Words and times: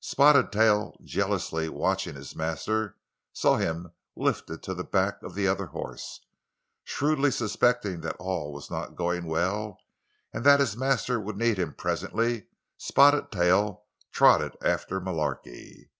Spotted 0.00 0.50
Tail, 0.52 0.96
jealously 1.04 1.68
watching 1.68 2.14
his 2.14 2.34
master, 2.34 2.96
saw 3.34 3.58
him 3.58 3.92
lifted 4.16 4.62
to 4.62 4.72
the 4.72 4.84
back 4.84 5.22
of 5.22 5.34
the 5.34 5.46
other 5.46 5.66
horse. 5.66 6.20
Shrewdly 6.82 7.30
suspecting 7.30 8.00
that 8.00 8.16
all 8.16 8.54
was 8.54 8.70
not 8.70 8.96
going 8.96 9.26
well, 9.26 9.76
and 10.32 10.44
that 10.44 10.60
his 10.60 10.78
master 10.78 11.20
would 11.20 11.36
need 11.36 11.58
him 11.58 11.74
presently, 11.74 12.46
Spotted 12.78 13.30
Tail 13.30 13.84
trotted 14.12 14.56
after 14.64 14.98
Mullarky. 14.98 15.90